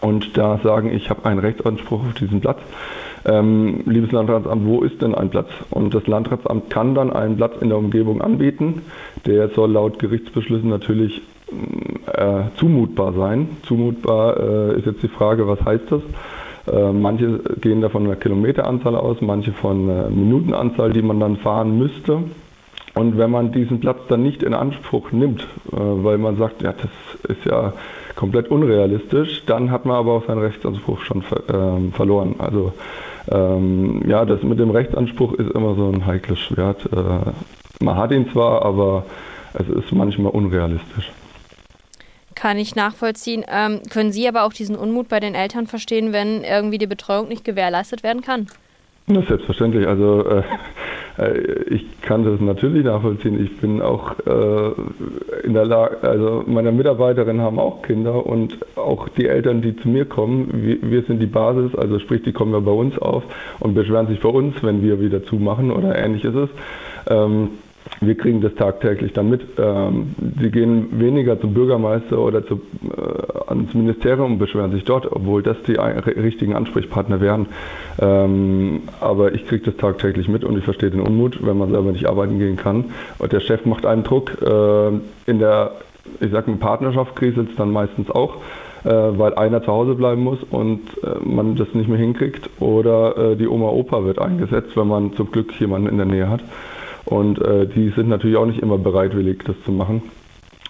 und 0.00 0.36
da 0.36 0.58
sagen, 0.62 0.92
ich 0.92 1.10
habe 1.10 1.24
einen 1.24 1.40
Rechtsanspruch 1.40 2.00
auf 2.00 2.14
diesen 2.14 2.40
Platz. 2.40 2.58
Ähm, 3.24 3.82
liebes 3.86 4.12
Landratsamt, 4.12 4.66
wo 4.66 4.80
ist 4.80 5.02
denn 5.02 5.14
ein 5.14 5.30
Platz? 5.30 5.48
Und 5.70 5.94
das 5.94 6.06
Landratsamt 6.06 6.70
kann 6.70 6.94
dann 6.94 7.12
einen 7.12 7.36
Platz 7.36 7.54
in 7.60 7.68
der 7.68 7.78
Umgebung 7.78 8.22
anbieten. 8.22 8.82
Der 9.26 9.48
soll 9.50 9.72
laut 9.72 9.98
Gerichtsbeschlüssen 9.98 10.70
natürlich 10.70 11.20
äh, 12.06 12.42
zumutbar 12.56 13.12
sein. 13.12 13.48
Zumutbar 13.64 14.36
äh, 14.38 14.78
ist 14.78 14.86
jetzt 14.86 15.02
die 15.02 15.08
Frage, 15.08 15.46
was 15.46 15.62
heißt 15.64 15.90
das? 15.90 16.02
Äh, 16.72 16.92
manche 16.92 17.40
gehen 17.60 17.80
da 17.80 17.88
von 17.88 18.04
einer 18.04 18.16
Kilometeranzahl 18.16 18.96
aus, 18.96 19.20
manche 19.20 19.52
von 19.52 19.90
einer 19.90 20.10
Minutenanzahl, 20.10 20.92
die 20.92 21.02
man 21.02 21.20
dann 21.20 21.36
fahren 21.36 21.78
müsste. 21.78 22.18
Und 22.94 23.18
wenn 23.18 23.30
man 23.30 23.52
diesen 23.52 23.80
Platz 23.80 23.98
dann 24.08 24.22
nicht 24.22 24.42
in 24.42 24.52
Anspruch 24.52 25.12
nimmt, 25.12 25.42
äh, 25.72 25.76
weil 25.76 26.18
man 26.18 26.36
sagt, 26.36 26.62
ja, 26.62 26.72
das 26.72 26.90
ist 27.28 27.44
ja 27.44 27.72
komplett 28.16 28.50
unrealistisch, 28.50 29.44
dann 29.46 29.70
hat 29.70 29.86
man 29.86 29.96
aber 29.96 30.12
auch 30.12 30.26
seinen 30.26 30.40
Rechtsanspruch 30.40 31.00
schon 31.00 31.22
ver 31.22 31.42
ähm, 31.52 31.92
verloren. 31.92 32.34
Also 32.38 32.72
ähm, 33.30 34.02
ja, 34.06 34.24
das 34.24 34.42
mit 34.42 34.58
dem 34.58 34.70
Rechtsanspruch 34.70 35.34
ist 35.34 35.50
immer 35.52 35.74
so 35.74 35.90
ein 35.90 36.06
heikles 36.06 36.38
Schwert. 36.38 36.86
Äh, 36.92 37.32
man 37.84 37.96
hat 37.96 38.10
ihn 38.12 38.30
zwar, 38.30 38.62
aber 38.64 39.04
es 39.54 39.68
ist 39.68 39.92
manchmal 39.92 40.32
unrealistisch. 40.32 41.12
Kann 42.34 42.58
ich 42.58 42.74
nachvollziehen. 42.74 43.44
Ähm, 43.48 43.80
können 43.90 44.12
Sie 44.12 44.26
aber 44.26 44.44
auch 44.44 44.52
diesen 44.52 44.76
Unmut 44.76 45.08
bei 45.08 45.20
den 45.20 45.34
Eltern 45.34 45.66
verstehen, 45.66 46.12
wenn 46.12 46.42
irgendwie 46.42 46.78
die 46.78 46.86
Betreuung 46.86 47.28
nicht 47.28 47.44
gewährleistet 47.44 48.02
werden 48.02 48.22
kann? 48.22 48.46
Ist 49.06 49.28
selbstverständlich. 49.28 49.86
Also 49.86 50.24
äh, 50.26 50.42
ich 51.68 52.00
kann 52.00 52.24
das 52.24 52.40
natürlich 52.40 52.84
nachvollziehen. 52.84 53.42
Ich 53.42 53.60
bin 53.60 53.82
auch 53.82 54.12
äh, 54.20 54.72
in 55.44 55.54
der 55.54 55.66
Lage, 55.66 55.98
also 56.02 56.44
meine 56.46 56.72
Mitarbeiterinnen 56.72 57.42
haben 57.42 57.58
auch 57.58 57.82
Kinder 57.82 58.24
und 58.26 58.58
auch 58.76 59.08
die 59.08 59.26
Eltern, 59.26 59.60
die 59.60 59.76
zu 59.76 59.88
mir 59.88 60.04
kommen, 60.04 60.80
wir, 60.82 61.02
sind 61.02 61.20
die 61.20 61.26
Basis, 61.26 61.74
also 61.74 61.98
sprich, 61.98 62.22
die 62.22 62.32
kommen 62.32 62.52
ja 62.52 62.60
bei 62.60 62.70
uns 62.70 62.98
auf 62.98 63.22
und 63.58 63.74
beschweren 63.74 64.06
sich 64.06 64.20
bei 64.20 64.28
uns, 64.28 64.62
wenn 64.62 64.82
wir 64.82 65.00
wieder 65.00 65.24
zumachen 65.24 65.70
oder 65.70 65.96
ähnlich 65.96 66.24
ist. 66.24 66.36
Ähm, 67.08 67.50
wir 68.00 68.16
kriegen 68.16 68.40
das 68.40 68.54
tagtäglich 68.54 69.12
dann 69.12 69.28
mit. 69.28 69.42
Ähm, 69.58 70.14
sie 70.40 70.50
gehen 70.50 71.00
weniger 71.00 71.38
zum 71.40 71.52
Bürgermeister 71.52 72.18
oder 72.18 72.46
zu, 72.46 72.54
äh, 72.54 73.48
ans 73.48 73.74
Ministerium 73.74 74.32
und 74.32 74.38
beschweren 74.38 74.72
sich 74.72 74.84
dort, 74.84 75.10
obwohl 75.10 75.42
das 75.42 75.56
die 75.66 75.74
richtigen 75.74 76.54
Ansprechpartner 76.54 77.20
wären. 77.20 77.46
Ähm, 78.00 78.82
aber 79.00 79.34
ich 79.34 79.46
kriege 79.46 79.64
das 79.64 79.76
tagtäglich 79.76 80.28
mit 80.28 80.44
und 80.44 80.56
ich 80.56 80.64
verstehe 80.64 80.90
den 80.90 81.00
Unmut, 81.00 81.44
wenn 81.44 81.58
man 81.58 81.70
selber 81.70 81.92
nicht 81.92 82.06
arbeiten 82.06 82.38
gehen 82.38 82.56
kann. 82.56 82.86
Und 83.18 83.32
der 83.32 83.40
Chef 83.40 83.66
macht 83.66 83.84
einen 83.84 84.02
Druck. 84.02 84.40
Äh, 84.40 84.88
in 85.26 85.38
der, 85.38 85.72
ich 86.20 86.30
sag 86.30 86.48
mal, 86.48 86.56
Partnerschaft 86.56 87.16
kriselt 87.16 87.50
es 87.50 87.56
dann 87.56 87.70
meistens 87.70 88.10
auch 88.10 88.36
äh, 88.82 88.88
weil 88.88 89.34
einer 89.34 89.62
zu 89.62 89.70
Hause 89.70 89.94
bleiben 89.94 90.22
muss 90.22 90.38
und 90.50 90.80
äh, 91.02 91.22
man 91.22 91.54
das 91.56 91.74
nicht 91.74 91.88
mehr 91.88 91.98
hinkriegt. 91.98 92.48
Oder 92.60 93.32
äh, 93.32 93.36
die 93.36 93.46
Oma 93.46 93.68
Opa 93.68 94.04
wird 94.04 94.18
eingesetzt, 94.18 94.74
wenn 94.74 94.88
man 94.88 95.12
zum 95.14 95.30
Glück 95.30 95.52
jemanden 95.60 95.88
in 95.88 95.98
der 95.98 96.06
Nähe 96.06 96.30
hat. 96.30 96.40
Und 97.10 97.42
äh, 97.42 97.66
die 97.66 97.90
sind 97.90 98.08
natürlich 98.08 98.36
auch 98.36 98.46
nicht 98.46 98.60
immer 98.60 98.78
bereitwillig, 98.78 99.42
das 99.44 99.56
zu 99.64 99.72
machen. 99.72 100.02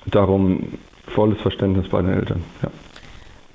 Darum 0.06 0.78
volles 1.06 1.38
Verständnis 1.40 1.88
bei 1.88 2.00
den 2.00 2.12
Eltern. 2.14 2.42
Ja. 2.62 2.70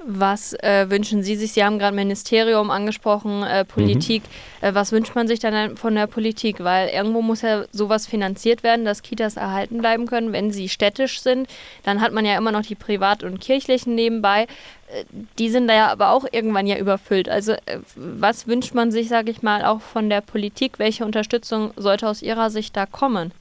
Was 0.08 0.54
äh, 0.54 0.86
wünschen 0.90 1.24
Sie 1.24 1.36
sich? 1.36 1.54
Sie 1.54 1.64
haben 1.64 1.80
gerade 1.80 1.96
Ministerium 1.96 2.70
angesprochen, 2.70 3.42
äh, 3.42 3.66
Politik. 3.66 4.22
Mhm. 4.62 4.68
Äh, 4.68 4.76
was 4.76 4.92
wünscht 4.92 5.16
man 5.16 5.28
sich 5.28 5.40
dann 5.40 5.78
von 5.78 5.96
der 5.96 6.06
Politik? 6.06 6.64
Weil 6.64 6.90
irgendwo 6.90 7.24
muss 7.24 7.42
ja 7.42 7.66
sowas 7.72 8.06
finanziert 8.06 8.62
werden, 8.62 8.86
dass 8.86 9.02
Kitas 9.02 9.36
erhalten 9.36 9.80
bleiben 9.80 10.06
können. 10.06 10.32
Wenn 10.32 10.52
sie 10.52 10.70
städtisch 10.70 11.22
sind, 11.22 11.50
dann 11.82 12.02
hat 12.02 12.14
man 12.14 12.24
ja 12.24 12.38
immer 12.38 12.52
noch 12.52 12.62
die 12.62 12.76
privat- 12.76 13.24
und 13.24 13.42
kirchlichen 13.42 13.96
nebenbei. 13.96 14.44
Äh, 14.88 15.06
die 15.40 15.50
sind 15.50 15.68
da 15.68 15.74
ja 15.74 15.92
aber 15.92 16.12
auch 16.12 16.26
irgendwann 16.32 16.68
ja 16.68 16.78
überfüllt. 16.78 17.28
Also 17.28 17.54
äh, 17.54 17.80
was 17.96 18.46
wünscht 18.48 18.76
man 18.76 18.92
sich, 18.92 19.10
sage 19.10 19.32
ich 19.32 19.42
mal, 19.42 19.66
auch 19.66 19.82
von 19.82 20.12
der 20.12 20.22
Politik? 20.22 20.78
Welche 20.78 21.04
Unterstützung 21.04 21.72
sollte 21.78 22.08
aus 22.08 22.22
Ihrer 22.22 22.52
Sicht 22.52 22.78
da 22.78 22.86
kommen? 22.86 23.32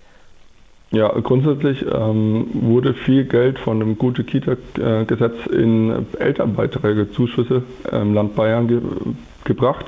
Ja, 0.95 1.09
grundsätzlich 1.09 1.85
ähm, 1.93 2.47
wurde 2.53 2.95
viel 2.95 3.25
Geld 3.25 3.59
von 3.59 3.81
dem 3.81 3.99
Gute-Kita-Gesetz 3.99 5.47
in 5.47 6.07
Elternbeiträge, 6.17 7.11
Zuschüsse 7.11 7.65
im 7.91 8.15
Land 8.15 8.37
Bayern 8.37 8.69
ge 8.69 8.81
gebracht. 9.43 9.87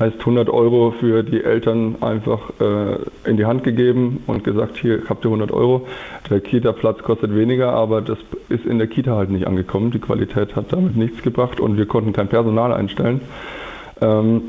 Heißt 0.00 0.18
100 0.18 0.48
Euro 0.48 0.92
für 0.98 1.22
die 1.22 1.44
Eltern 1.44 1.96
einfach 2.00 2.50
äh, 2.58 3.28
in 3.28 3.36
die 3.36 3.44
Hand 3.44 3.64
gegeben 3.64 4.24
und 4.26 4.44
gesagt, 4.44 4.78
hier 4.78 5.02
habt 5.08 5.24
ihr 5.24 5.28
100 5.28 5.52
Euro. 5.52 5.86
Der 6.30 6.40
Kita-Platz 6.40 7.02
kostet 7.02 7.34
weniger, 7.34 7.72
aber 7.72 8.00
das 8.00 8.18
ist 8.48 8.64
in 8.64 8.78
der 8.78 8.86
Kita 8.88 9.14
halt 9.14 9.30
nicht 9.30 9.46
angekommen. 9.46 9.90
Die 9.90 9.98
Qualität 9.98 10.56
hat 10.56 10.72
damit 10.72 10.96
nichts 10.96 11.22
gebracht 11.22 11.60
und 11.60 11.76
wir 11.76 11.86
konnten 11.86 12.14
kein 12.14 12.28
Personal 12.28 12.72
einstellen. 12.72 13.20
Ähm, 14.00 14.42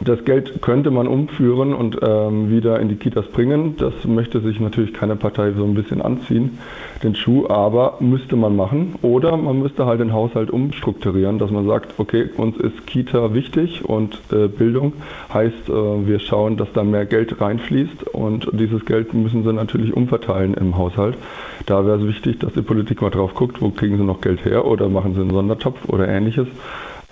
das 0.00 0.24
Geld 0.24 0.60
könnte 0.60 0.90
man 0.90 1.08
umführen 1.08 1.72
und 1.72 1.98
ähm, 2.02 2.50
wieder 2.50 2.80
in 2.80 2.88
die 2.88 2.96
Kitas 2.96 3.26
bringen. 3.28 3.76
Das 3.78 3.94
möchte 4.04 4.40
sich 4.40 4.60
natürlich 4.60 4.92
keine 4.92 5.16
Partei 5.16 5.52
so 5.52 5.64
ein 5.64 5.74
bisschen 5.74 6.02
anziehen, 6.02 6.58
den 7.02 7.14
Schuh, 7.14 7.48
aber 7.48 7.96
müsste 8.00 8.36
man 8.36 8.56
machen. 8.56 8.96
Oder 9.00 9.36
man 9.38 9.58
müsste 9.58 9.86
halt 9.86 10.00
den 10.00 10.12
Haushalt 10.12 10.50
umstrukturieren, 10.50 11.38
dass 11.38 11.50
man 11.50 11.66
sagt, 11.66 11.94
okay, 11.98 12.28
uns 12.36 12.58
ist 12.58 12.86
Kita 12.86 13.32
wichtig 13.32 13.84
und 13.86 14.20
äh, 14.32 14.48
Bildung 14.48 14.92
heißt, 15.32 15.68
äh, 15.70 16.06
wir 16.06 16.18
schauen, 16.18 16.58
dass 16.58 16.70
da 16.74 16.84
mehr 16.84 17.06
Geld 17.06 17.40
reinfließt 17.40 18.08
und 18.12 18.48
dieses 18.52 18.84
Geld 18.84 19.14
müssen 19.14 19.44
sie 19.44 19.52
natürlich 19.52 19.94
umverteilen 19.94 20.54
im 20.54 20.76
Haushalt. 20.76 21.16
Da 21.64 21.86
wäre 21.86 21.98
es 21.98 22.06
wichtig, 22.06 22.38
dass 22.40 22.52
die 22.52 22.62
Politik 22.62 23.00
mal 23.00 23.10
drauf 23.10 23.34
guckt, 23.34 23.62
wo 23.62 23.70
kriegen 23.70 23.96
sie 23.96 24.04
noch 24.04 24.20
Geld 24.20 24.44
her 24.44 24.66
oder 24.66 24.90
machen 24.90 25.14
sie 25.14 25.22
einen 25.22 25.30
Sondertopf 25.30 25.88
oder 25.88 26.06
ähnliches. 26.06 26.48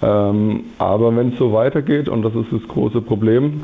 Ähm, 0.02 0.64
aber 0.78 1.16
wenn 1.16 1.32
es 1.32 1.38
so 1.38 1.52
weitergeht, 1.52 2.08
und 2.08 2.22
das 2.22 2.34
ist 2.34 2.52
das 2.52 2.66
große 2.68 3.00
Problem, 3.00 3.62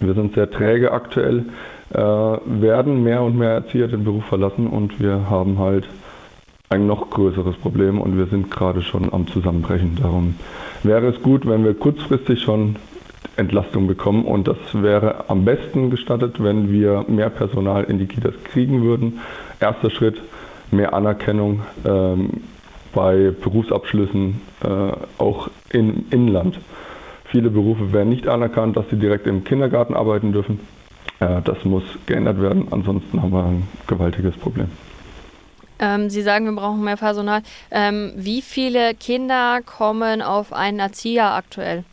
wir 0.00 0.14
sind 0.14 0.34
sehr 0.34 0.50
träge 0.50 0.92
aktuell, 0.92 1.46
äh, 1.90 1.98
werden 1.98 3.02
mehr 3.02 3.22
und 3.22 3.36
mehr 3.36 3.50
Erzieher 3.50 3.88
den 3.88 4.04
Beruf 4.04 4.24
verlassen 4.24 4.66
und 4.66 5.00
wir 5.00 5.28
haben 5.28 5.58
halt 5.58 5.86
ein 6.70 6.86
noch 6.86 7.10
größeres 7.10 7.56
Problem 7.56 8.00
und 8.00 8.16
wir 8.16 8.26
sind 8.26 8.50
gerade 8.50 8.82
schon 8.82 9.12
am 9.12 9.26
Zusammenbrechen. 9.26 9.96
Darum 10.00 10.36
wäre 10.82 11.08
es 11.08 11.20
gut, 11.22 11.46
wenn 11.46 11.64
wir 11.64 11.74
kurzfristig 11.74 12.40
schon 12.40 12.76
Entlastung 13.36 13.86
bekommen 13.86 14.24
und 14.24 14.48
das 14.48 14.56
wäre 14.72 15.28
am 15.28 15.44
besten 15.44 15.90
gestattet, 15.90 16.42
wenn 16.42 16.72
wir 16.72 17.04
mehr 17.08 17.30
Personal 17.30 17.84
in 17.84 17.98
die 17.98 18.06
Kitas 18.06 18.34
kriegen 18.44 18.82
würden. 18.82 19.20
Erster 19.60 19.90
Schritt, 19.90 20.20
mehr 20.70 20.94
Anerkennung, 20.94 21.60
ähm, 21.84 22.30
bei 22.94 23.30
Berufsabschlüssen 23.30 24.40
äh, 24.62 24.68
auch 25.18 25.50
im 25.70 26.06
Inland. 26.10 26.58
Viele 27.24 27.50
Berufe 27.50 27.92
werden 27.92 28.10
nicht 28.10 28.28
anerkannt, 28.28 28.76
dass 28.76 28.88
sie 28.90 28.96
direkt 28.96 29.26
im 29.26 29.44
Kindergarten 29.44 29.94
arbeiten 29.94 30.32
dürfen. 30.32 30.60
Äh, 31.20 31.40
das 31.42 31.64
muss 31.64 31.84
geändert 32.06 32.40
werden, 32.40 32.68
ansonsten 32.70 33.22
haben 33.22 33.32
wir 33.32 33.44
ein 33.44 33.68
gewaltiges 33.86 34.36
Problem. 34.36 34.68
Ähm, 35.78 36.10
Sie 36.10 36.22
sagen, 36.22 36.44
wir 36.44 36.52
brauchen 36.52 36.84
mehr 36.84 36.96
Personal. 36.96 37.42
Ähm, 37.70 38.12
wie 38.16 38.42
viele 38.42 38.94
Kinder 38.94 39.60
kommen 39.64 40.22
auf 40.22 40.52
einen 40.52 40.78
Erzieher 40.78 41.32
aktuell? 41.34 41.84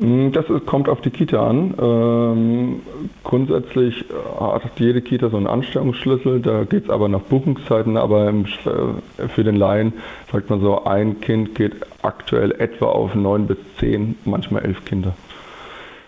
Hm, 0.00 0.30
das 0.30 0.46
kommt 0.66 0.88
auf 0.88 1.00
die 1.00 1.10
Kita 1.10 1.44
an. 1.44 1.74
Ähm, 1.80 2.80
grundsätzlich 3.24 4.04
äh, 4.10 4.40
hat 4.40 4.78
jede 4.78 5.02
Kita 5.02 5.28
so 5.28 5.36
einen 5.36 5.48
Anstellungsschlüssel, 5.48 6.40
da 6.40 6.64
geht 6.64 6.84
es 6.84 6.90
aber 6.90 7.08
nach 7.08 7.22
Buchungszeiten, 7.22 7.96
aber 7.96 8.28
im, 8.28 8.44
äh, 8.44 9.28
für 9.28 9.42
den 9.42 9.56
Laien 9.56 9.92
sagt 10.30 10.50
man 10.50 10.60
so, 10.60 10.84
ein 10.84 11.20
Kind 11.20 11.56
geht 11.56 11.74
aktuell 12.02 12.52
etwa 12.52 12.86
auf 12.86 13.14
neun 13.16 13.46
bis 13.48 13.58
zehn, 13.78 14.16
manchmal 14.24 14.64
elf 14.64 14.84
Kinder. 14.84 15.14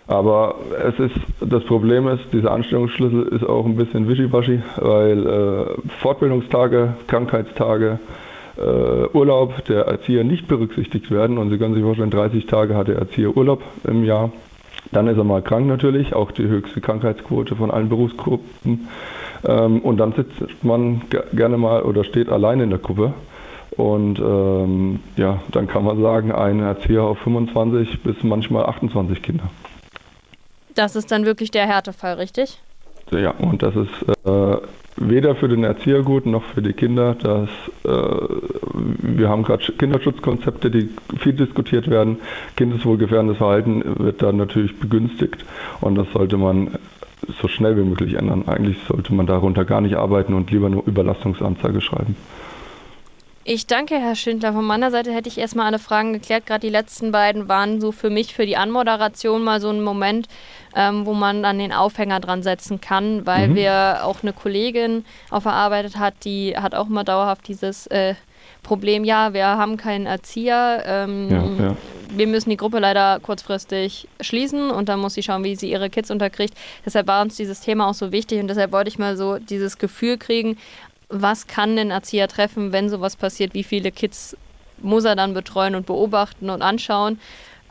Aber 0.07 0.57
es 0.89 0.99
ist, 0.99 1.17
das 1.41 1.65
Problem 1.65 2.09
ist, 2.09 2.33
dieser 2.33 2.53
Anstellungsschlüssel 2.53 3.29
ist 3.29 3.45
auch 3.45 3.65
ein 3.65 3.77
bisschen 3.77 4.09
wischiwaschi, 4.09 4.61
weil 4.77 5.27
äh, 5.27 5.89
Fortbildungstage, 6.01 6.95
Krankheitstage, 7.07 7.99
Urlaub 8.57 9.65
der 9.67 9.87
Erzieher 9.87 10.25
nicht 10.25 10.49
berücksichtigt 10.49 11.11
werden. 11.11 11.39
Und 11.39 11.51
Sie 11.51 11.59
können 11.59 11.75
sich 11.75 11.83
vorstellen, 11.83 12.11
30 12.11 12.47
Tage 12.47 12.75
hat 12.75 12.89
der 12.89 12.97
Erzieher 12.97 13.37
Urlaub 13.37 13.63
im 13.85 14.05
Jahr. 14.05 14.31
Dann 14.93 15.07
ist 15.07 15.19
er 15.19 15.25
mal 15.25 15.43
krank 15.43 15.67
natürlich, 15.67 16.15
auch 16.15 16.33
die 16.33 16.49
höchste 16.49 16.81
Krankheitsquote 16.81 17.55
von 17.55 17.71
allen 17.71 17.89
Berufsgruppen. 17.89 18.89
Ähm, 19.47 19.81
und 19.81 19.99
dann 19.99 20.13
sitzt 20.13 20.43
man 20.63 21.03
gerne 21.33 21.57
mal 21.57 21.83
oder 21.83 22.05
steht 22.05 22.29
allein 22.29 22.61
in 22.61 22.71
der 22.71 22.79
Gruppe. 22.79 23.13
Und 23.77 24.19
ähm, 24.19 25.01
ja, 25.17 25.41
dann 25.53 25.69
kann 25.69 25.85
man 25.85 26.01
sagen, 26.01 26.33
ein 26.33 26.61
Erzieher 26.61 27.05
auf 27.05 27.19
25 27.21 28.03
bis 28.03 28.23
manchmal 28.23 28.67
28 28.67 29.23
Kinder. 29.23 29.45
Das 30.75 30.97
ist 30.97 31.11
dann 31.11 31.25
wirklich 31.25 31.51
der 31.51 31.67
Härtefall, 31.67 32.15
richtig? 32.15 32.61
Ja, 33.11 33.31
und 33.31 33.63
das 33.63 33.75
ist 33.77 34.27
äh, 34.27 34.57
weder 34.97 35.35
für 35.35 35.49
den 35.49 35.65
Erzieher 35.65 36.03
gut 36.03 36.27
noch 36.27 36.43
für 36.43 36.63
die 36.63 36.73
Kinder. 36.73 37.15
Das, 37.15 37.49
äh, 37.85 37.89
wir 38.73 39.29
haben 39.29 39.43
gerade 39.43 39.73
Kinderschutzkonzepte, 39.73 40.71
die 40.71 40.91
viel 41.19 41.33
diskutiert 41.33 41.89
werden. 41.89 42.19
Kindeswohlgefährdendes 42.57 43.39
Verhalten 43.39 43.83
wird 43.99 44.23
da 44.23 44.33
natürlich 44.33 44.79
begünstigt 44.79 45.45
und 45.81 45.95
das 45.97 46.07
sollte 46.13 46.37
man 46.37 46.79
so 47.41 47.49
schnell 47.49 47.77
wie 47.77 47.83
möglich 47.83 48.15
ändern. 48.15 48.45
Eigentlich 48.47 48.79
sollte 48.89 49.15
man 49.15 49.27
darunter 49.27 49.65
gar 49.65 49.81
nicht 49.81 49.97
arbeiten 49.97 50.35
und 50.35 50.51
lieber 50.51 50.67
eine 50.67 50.81
Überlastungsanzeige 50.81 51.81
schreiben. 51.81 52.17
Ich 53.45 53.67
danke, 53.67 53.97
Herr 53.97 54.17
Schindler. 54.17 54.53
Von 54.53 54.67
meiner 54.67 54.91
Seite 54.91 55.13
hätte 55.13 55.29
ich 55.29 55.39
erstmal 55.39 55.67
alle 55.67 55.79
Fragen 55.79 56.13
geklärt. 56.13 56.47
Gerade 56.47 56.61
die 56.61 56.73
letzten 56.73 57.11
beiden 57.11 57.49
waren 57.49 57.81
so 57.81 57.91
für 57.91 58.11
mich 58.11 58.35
für 58.35 58.45
die 58.45 58.57
Anmoderation 58.57 59.43
mal 59.43 59.61
so 59.61 59.71
ein 59.71 59.83
Moment, 59.83 60.29
ähm, 60.75 61.07
wo 61.07 61.15
man 61.15 61.43
dann 61.43 61.59
den 61.59 61.73
Aufhänger 61.73 62.21
dran 62.21 62.43
setzen 62.43 62.81
kann, 62.81 63.27
weil 63.27 63.49
mhm. 63.49 63.55
wir 63.55 64.01
auch 64.05 64.23
eine 64.23 64.33
Kollegin 64.33 65.05
auferarbeitet 65.31 65.99
hat, 65.99 66.15
die 66.25 66.57
hat 66.57 66.75
auch 66.75 66.89
immer 66.89 67.05
dauerhaft 67.05 67.49
dieses 67.49 67.87
äh, 67.89 68.15
Problem, 68.63 69.05
ja, 69.05 69.33
wir 69.33 69.47
haben 69.47 69.77
keinen 69.77 70.07
Erzieher. 70.07 70.83
Ähm, 70.87 71.29
ja, 71.31 71.67
ja. 71.67 71.77
Wir 72.11 72.27
müssen 72.27 72.51
die 72.51 72.57
Gruppe 72.57 72.79
leider 72.79 73.21
kurzfristig 73.21 74.09
schließen 74.21 74.71
und 74.71 74.89
dann 74.89 75.01
muss 75.01 75.15
sie 75.15 75.23
schauen, 75.23 75.45
wie 75.45 75.57
sie 75.57 75.71
ihre 75.71 75.91
Kids 75.91 76.11
unterkriegt. 76.11 76.55
Deshalb 76.85 77.07
war 77.07 77.23
uns 77.23 77.37
dieses 77.37 77.61
Thema 77.61 77.89
auch 77.89 77.95
so 77.95 78.13
wichtig 78.13 78.41
und 78.41 78.49
deshalb 78.49 78.73
wollte 78.73 78.89
ich 78.89 78.99
mal 78.99 79.17
so 79.17 79.39
dieses 79.39 79.79
Gefühl 79.79 80.19
kriegen, 80.19 80.59
was 81.09 81.47
kann 81.47 81.79
ein 81.79 81.91
Erzieher 81.91 82.29
treffen, 82.29 82.73
wenn 82.73 82.89
sowas 82.89 83.17
passiert, 83.17 83.55
wie 83.55 83.65
viele 83.65 83.91
Kids 83.93 84.37
muss 84.79 85.05
er 85.05 85.17
dann 85.17 85.35
betreuen 85.35 85.75
und 85.75 85.87
beobachten 85.87 86.51
und 86.51 86.63
anschauen. 86.63 87.21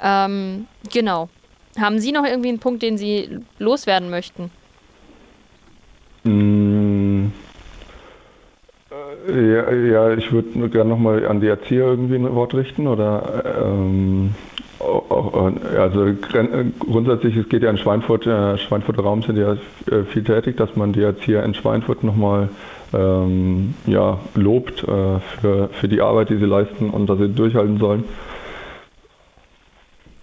Ähm, 0.02 0.68
genau. 0.92 1.30
Haben 1.78 2.00
Sie 2.00 2.12
noch 2.12 2.26
irgendwie 2.26 2.50
einen 2.50 2.60
Punkt, 2.60 2.82
den 2.82 2.98
Sie 2.98 3.40
loswerden 3.60 4.10
möchten? 4.10 4.52
Mm, 6.24 7.28
äh, 9.28 9.54
ja, 9.54 9.72
ja, 9.72 10.14
ich 10.14 10.32
würde 10.32 10.70
gerne 10.70 10.90
nochmal 10.90 11.26
an 11.28 11.42
die 11.42 11.48
Erzieher 11.48 11.86
irgendwie 11.86 12.16
ein 12.16 12.36
Wort 12.36 12.54
richten 12.54 12.88
oder 12.88 13.62
ähm, 13.64 14.36
also 15.78 16.08
grundsätzlich, 16.80 17.36
es 17.36 17.50
geht 17.50 17.64
ja 17.64 17.70
in 17.70 17.78
Schweinfurt, 17.78 18.26
äh, 18.26 18.58
Schweinfurter 18.58 19.04
Raum 19.04 19.22
sind 19.24 19.38
ja 19.38 19.54
äh, 19.54 20.04
viel 20.06 20.24
tätig, 20.24 20.58
dass 20.58 20.76
man 20.76 20.94
die 20.94 21.02
Erzieher 21.02 21.44
in 21.44 21.54
Schweinfurt 21.54 22.04
nochmal 22.04 22.50
ähm, 22.94 23.76
ja, 23.86 24.20
lobt 24.36 24.84
äh, 24.84 25.20
für, 25.20 25.70
für 25.72 25.88
die 25.88 26.02
Arbeit, 26.02 26.30
die 26.30 26.38
sie 26.38 26.46
leisten 26.46 26.90
und 26.90 27.08
dass 27.08 27.20
sie 27.20 27.30
durchhalten 27.30 27.78
sollen. 27.78 28.06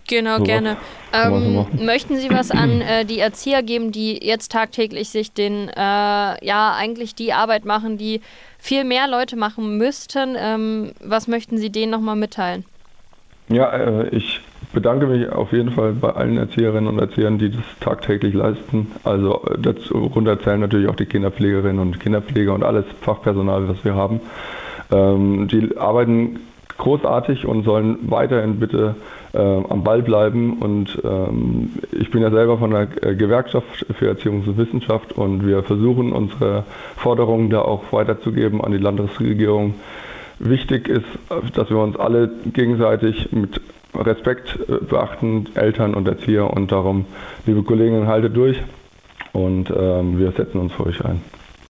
Genau, 0.09 0.39
so 0.39 0.45
gerne. 0.45 0.77
Ähm, 1.13 1.67
möchten 1.85 2.17
Sie 2.17 2.31
was 2.31 2.51
an 2.51 2.81
äh, 2.81 3.05
die 3.05 3.19
Erzieher 3.19 3.63
geben, 3.63 3.93
die 3.93 4.25
jetzt 4.25 4.53
tagtäglich 4.53 5.09
sich 5.09 5.33
den, 5.33 5.69
äh, 5.69 5.77
ja, 5.77 6.75
eigentlich 6.77 7.15
die 7.15 7.33
Arbeit 7.33 7.65
machen, 7.65 7.99
die 7.99 8.21
viel 8.59 8.85
mehr 8.85 9.09
Leute 9.09 9.37
machen 9.37 9.79
müssten? 9.79 10.37
Ähm, 10.39 10.93
was 11.01 11.29
möchten 11.29 11.59
Sie 11.59 11.71
denen 11.71 11.91
nochmal 11.91 12.17
mitteilen? 12.17 12.65
Ja, 13.49 13.71
äh, 13.71 14.09
ich 14.09 14.41
bedanke 14.73 15.07
mich 15.07 15.29
auf 15.31 15.53
jeden 15.53 15.71
Fall 15.71 15.93
bei 15.93 16.11
allen 16.11 16.37
Erzieherinnen 16.37 16.89
und 16.89 16.99
Erziehern, 16.99 17.39
die 17.39 17.51
das 17.51 17.65
tagtäglich 17.81 18.35
leisten. 18.35 18.93
Also 19.05 19.43
äh, 19.45 19.59
darunter 19.59 20.41
zählen 20.41 20.61
natürlich 20.61 20.89
auch 20.89 20.97
die 20.97 21.07
Kinderpflegerinnen 21.07 21.79
und 21.79 22.01
Kinderpfleger 22.01 22.53
und 22.53 22.65
alles 22.65 22.85
Fachpersonal, 23.01 23.69
was 23.69 23.85
wir 23.85 23.95
haben. 23.95 24.21
Ähm, 24.91 25.49
die 25.49 25.77
arbeiten 25.77 26.41
großartig 26.79 27.47
und 27.47 27.65
sollen 27.65 27.99
weiterhin 28.11 28.59
bitte 28.59 28.95
äh, 29.33 29.39
am 29.39 29.85
Ball 29.85 30.03
bleiben. 30.03 30.59
Und 30.61 31.01
ähm, 31.05 31.73
ich 31.93 32.11
bin 32.11 32.23
ja 32.23 32.31
selber 32.31 32.59
von 32.59 32.71
der 32.71 32.89
äh, 33.03 33.15
Gewerkschaft 33.15 33.87
für 33.99 34.09
Erziehung 34.09 34.43
und 34.47 34.57
Wissenschaft 34.57 35.13
und 35.13 35.47
wir 35.47 35.63
versuchen 35.63 36.13
unsere 36.13 36.65
Forderungen 36.97 37.51
da 37.51 37.63
auch 37.63 37.93
weiterzugeben 37.93 38.61
an 38.61 38.73
die 38.73 38.79
Landesregierung. 38.79 39.75
Wichtig 40.39 40.89
ist, 40.89 41.07
dass 41.55 41.71
wir 41.71 41.79
uns 41.79 41.97
alle 41.97 42.31
gegenseitig 42.53 43.33
mit 43.33 43.61
Respekt 43.95 44.59
äh, 44.69 44.85
beachten, 44.85 45.47
Eltern 45.55 45.95
und 45.95 46.09
Erzieher. 46.09 46.51
Und 46.51 46.73
darum, 46.73 47.07
liebe 47.47 47.63
Kolleginnen, 47.63 48.07
haltet 48.07 48.37
durch 48.37 48.59
und 49.33 49.71
ähm, 49.71 50.19
wir 50.19 50.33
setzen 50.33 50.59
uns 50.61 50.73
für 50.73 50.87
euch 50.87 51.05
ein. 51.05 51.21